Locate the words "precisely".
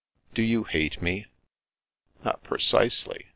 2.43-3.27